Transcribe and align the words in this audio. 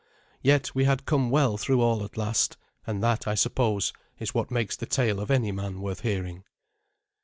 Yet 0.41 0.73
we 0.73 0.85
had 0.85 1.05
come 1.05 1.29
well 1.29 1.57
through 1.59 1.79
all 1.79 2.03
at 2.03 2.17
last; 2.17 2.57
and 2.87 3.03
that, 3.03 3.27
I 3.27 3.35
suppose, 3.35 3.93
is 4.17 4.33
what 4.33 4.49
makes 4.49 4.75
the 4.75 4.87
tale 4.87 5.19
of 5.19 5.29
any 5.29 5.51
man 5.51 5.79
worth 5.79 5.99
hearing. 6.01 6.43